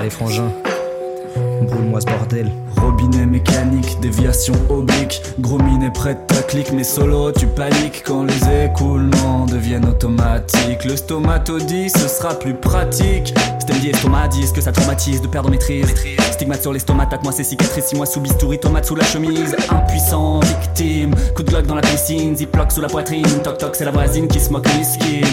Allez 0.00 0.08
frangin, 0.08 0.50
brûle-moi 1.60 2.00
ce 2.00 2.06
bordel. 2.06 2.50
Robinet 2.78 3.26
mécanique, 3.26 4.00
déviation 4.00 4.54
oblique, 4.70 5.20
gros 5.40 5.58
minet 5.58 5.90
près 5.90 6.14
de 6.14 6.20
ta 6.26 6.40
clique, 6.40 6.72
mais 6.72 6.84
solo 6.84 7.32
tu 7.32 7.46
paniques 7.46 8.02
quand 8.06 8.24
les 8.24 8.64
écoulements 8.64 9.44
deviennent 9.44 9.84
automatiques. 9.84 10.86
Le 10.86 10.96
stomatodie, 10.96 11.90
ce 11.90 12.08
sera 12.08 12.32
plus 12.32 12.54
pratique. 12.54 13.34
Estomac, 13.88 14.28
disent 14.28 14.52
que 14.52 14.60
ça 14.60 14.72
traumatise 14.72 15.22
de 15.22 15.26
perdre 15.26 15.48
maîtrise. 15.48 15.94
Stigmate 16.32 16.60
sur 16.60 16.72
l'estomac, 16.72 17.06
tâte-moi 17.06 17.32
ces 17.32 17.44
cicatrices, 17.44 17.86
6 17.86 17.96
mois 17.96 18.06
sous 18.06 18.20
bistouri, 18.20 18.58
tomate 18.58 18.84
sous 18.84 18.94
la 18.94 19.04
chemise. 19.04 19.56
Impuissant, 19.70 20.19
coup 21.40 21.44
de 21.44 21.50
glock 21.50 21.66
dans 21.66 21.74
la 21.74 21.80
piscine, 21.80 22.36
ziploc 22.36 22.70
sous 22.70 22.80
la 22.80 22.88
poitrine. 22.88 23.24
Toc 23.42 23.56
toc, 23.56 23.74
c'est 23.74 23.84
la 23.84 23.90
voisine 23.90 24.28
qui 24.28 24.40
se 24.40 24.50
moque 24.50 24.66
miskin. 24.76 25.26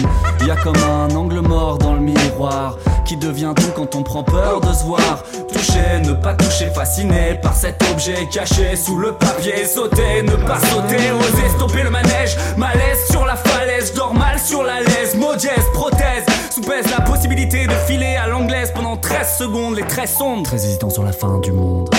Y 0.46 0.50
a 0.50 0.56
comme 0.56 0.76
un 0.76 1.14
angle 1.14 1.40
mort 1.40 1.76
dans 1.76 1.94
le 1.94 2.00
miroir 2.00 2.78
qui 3.04 3.16
devient 3.16 3.52
tout 3.54 3.70
quand 3.76 3.94
on 3.94 4.02
prend 4.02 4.22
peur 4.22 4.60
de 4.60 4.72
se 4.72 4.84
voir. 4.84 5.22
Toucher, 5.52 6.00
ne 6.04 6.14
pas 6.14 6.34
toucher, 6.34 6.70
fasciné 6.74 7.38
par 7.42 7.54
cet 7.54 7.82
objet 7.92 8.26
caché 8.32 8.74
sous 8.76 8.98
le 8.98 9.12
papier. 9.12 9.66
Sauter, 9.66 10.22
ne 10.22 10.36
pas 10.46 10.58
sauter, 10.60 11.12
oser 11.12 11.48
stopper 11.56 11.82
le 11.82 11.90
manège. 11.90 12.36
Malaise 12.56 13.06
sur 13.10 13.26
la 13.26 13.36
falaise, 13.36 13.92
dors 13.94 14.14
mal 14.14 14.38
sur 14.38 14.62
la 14.62 14.80
laisse. 14.80 15.14
Modiesse, 15.14 15.66
prothèse, 15.74 16.24
sous-pèse 16.50 16.90
la 16.90 17.04
possibilité 17.04 17.66
de 17.66 17.74
filer 17.86 18.16
à 18.16 18.28
l'anglaise 18.28 18.72
pendant 18.74 18.96
13 18.96 19.36
secondes. 19.38 19.76
Les 19.76 19.86
traits 19.86 20.08
sombres, 20.08 20.44
très 20.44 20.56
hésitants 20.56 20.90
sur 20.90 21.02
la 21.02 21.12
fin 21.12 21.38
du 21.40 21.52
monde. 21.52 21.90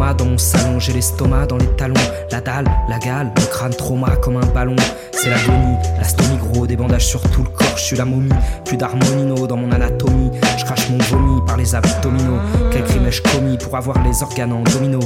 Dans 0.00 0.24
mon 0.24 0.38
salon, 0.38 0.80
j'ai 0.80 0.92
l'estomac 0.92 1.46
dans 1.46 1.56
les 1.56 1.68
talons, 1.76 1.94
la 2.32 2.40
dalle, 2.40 2.66
la 2.88 2.98
gale, 2.98 3.30
le 3.36 3.42
crâne 3.46 3.72
trauma 3.72 4.16
comme 4.16 4.38
un 4.38 4.46
ballon. 4.46 4.74
C'est 5.12 5.30
l'agonie, 5.30 5.76
la 5.96 6.04
stomie 6.04 6.36
gros, 6.36 6.66
des 6.66 6.74
bandages 6.74 7.06
sur 7.06 7.20
tout 7.30 7.44
le 7.44 7.48
corps, 7.48 7.76
je 7.76 7.82
suis 7.82 7.96
la 7.96 8.04
momie, 8.04 8.32
plus 8.64 8.76
d'harmonino 8.76 9.46
dans 9.46 9.56
mon 9.56 9.70
anatomie. 9.70 10.32
Je 10.58 10.64
crache 10.64 10.90
mon 10.90 10.98
vomi 10.98 11.40
par 11.46 11.56
les 11.56 11.74
abdominaux. 11.74 12.40
Quel 12.72 12.82
crime 12.84 13.06
ai-je 13.06 13.22
commis 13.22 13.56
pour 13.56 13.76
avoir 13.76 14.02
les 14.02 14.22
organes 14.22 14.52
en 14.52 14.62
domino? 14.62 14.98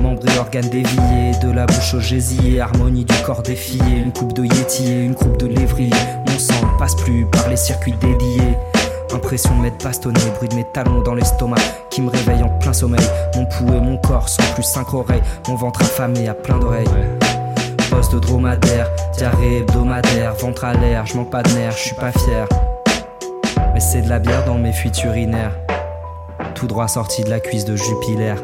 Membres 0.00 0.22
et 0.32 0.38
organes 0.38 0.68
déviés, 0.68 1.32
de 1.42 1.50
la 1.50 1.66
bouche 1.66 1.94
au 1.94 2.00
gésier, 2.00 2.60
harmonie 2.60 3.04
du 3.04 3.14
corps 3.24 3.42
défié, 3.42 3.80
une 3.96 4.12
coupe 4.12 4.34
de 4.34 4.44
yéti 4.44 4.92
et 4.92 5.02
une 5.02 5.14
coupe 5.14 5.38
de 5.38 5.46
lévrier. 5.46 5.90
Mon 6.28 6.38
sang 6.38 6.54
passe 6.78 6.94
plus 6.94 7.26
par 7.26 7.48
les 7.48 7.56
circuits 7.56 7.94
dédiés. 8.00 8.56
Impression 9.12 9.56
de 9.56 9.62
m'être 9.62 9.82
bastonné, 9.82 10.20
bruit 10.36 10.48
de 10.48 10.54
mes 10.54 10.64
talons 10.72 11.02
dans 11.02 11.14
l'estomac 11.14 11.60
qui 11.90 12.00
me 12.00 12.10
réveille 12.10 12.42
en 12.42 12.48
plein 12.58 12.72
sommeil. 12.72 13.04
Mon 13.34 13.44
pouls 13.44 13.74
et 13.74 13.80
mon 13.80 13.96
corps 13.98 14.28
sont 14.28 14.42
plus 14.54 14.62
cinq 14.62 14.94
oreilles, 14.94 15.22
mon 15.48 15.56
ventre 15.56 15.82
affamé 15.82 16.28
à 16.28 16.34
plein 16.34 16.58
d'oreilles. 16.58 16.86
Poste 17.90 18.14
dromadaire, 18.14 18.88
diarrhée 19.16 19.58
hebdomadaire, 19.58 20.34
ventre 20.34 20.64
à 20.64 20.74
l'air, 20.74 21.06
je 21.06 21.18
pas 21.18 21.42
de 21.42 21.50
nerfs, 21.50 21.72
je 21.72 21.82
suis 21.88 21.96
pas 21.96 22.12
fier. 22.12 22.46
Mais 23.74 23.80
c'est 23.80 24.02
de 24.02 24.08
la 24.08 24.20
bière 24.20 24.44
dans 24.44 24.58
mes 24.58 24.72
fuites 24.72 25.02
urinaires, 25.02 25.56
tout 26.54 26.66
droit 26.66 26.88
sorti 26.88 27.24
de 27.24 27.30
la 27.30 27.40
cuisse 27.40 27.64
de 27.64 27.76
Jupiler. 27.76 28.34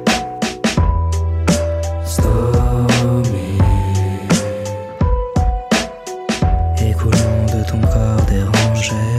Écoulons 6.80 7.46
de 7.54 7.70
ton 7.70 7.80
corps 7.80 8.26
dérangé. 8.28 9.15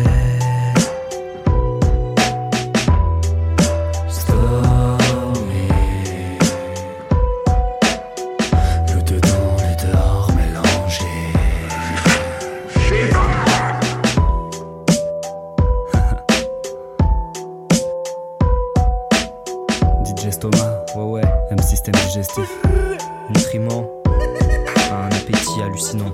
DJ 20.37 20.39
Stoma, 20.39 20.85
Ouais, 20.95 21.03
ouais, 21.03 21.21
M 21.51 21.59
système 21.59 21.95
digestif. 21.95 22.49
nutriments, 23.29 23.85
un 24.91 25.07
appétit 25.07 25.61
hallucinant. 25.63 26.11